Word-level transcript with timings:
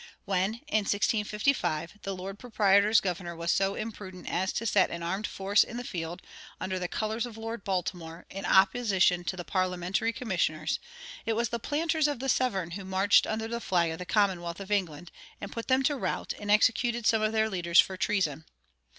When, 0.25 0.55
in 0.67 0.85
1655, 0.85 1.99
the 2.01 2.15
lord 2.15 2.39
proprietor's 2.39 3.01
governor 3.01 3.35
was 3.35 3.51
so 3.51 3.75
imprudent 3.75 4.27
as 4.27 4.51
to 4.53 4.65
set 4.65 4.89
an 4.89 5.03
armed 5.03 5.27
force 5.27 5.63
in 5.63 5.77
the 5.77 5.83
field, 5.83 6.23
under 6.59 6.79
the 6.79 6.87
colors 6.87 7.27
of 7.27 7.37
Lord 7.37 7.63
Baltimore, 7.63 8.25
in 8.31 8.43
opposition 8.43 9.23
to 9.25 9.37
the 9.37 9.43
parliamentary 9.43 10.11
commissioners, 10.11 10.79
it 11.27 11.33
was 11.33 11.49
the 11.49 11.59
planters 11.59 12.07
of 12.07 12.17
the 12.17 12.29
Severn 12.29 12.71
who 12.71 12.83
marched 12.83 13.27
under 13.27 13.47
the 13.47 13.61
flag 13.61 13.91
of 13.91 13.99
the 13.99 14.05
commonwealth 14.07 14.59
of 14.59 14.71
England, 14.71 15.11
and 15.39 15.51
put 15.51 15.67
them 15.67 15.83
to 15.83 15.95
rout, 15.95 16.33
and 16.39 16.49
executed 16.49 17.05
some 17.05 17.21
of 17.21 17.31
their 17.31 17.47
leaders 17.47 17.79
for 17.79 17.95
treason. 17.95 18.45